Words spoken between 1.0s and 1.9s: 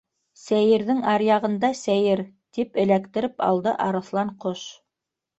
аръяғында